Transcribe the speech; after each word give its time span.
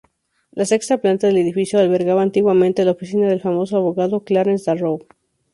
La 0.49 0.65
sexta 0.65 0.97
planta 0.97 1.27
del 1.27 1.37
edificio 1.37 1.77
albergaba 1.77 2.23
antiguamente 2.23 2.83
la 2.85 2.89
oficina 2.93 3.29
del 3.29 3.39
famoso 3.39 3.77
abogado 3.77 4.23
Clarence 4.23 4.63
Darrow. 4.71 5.03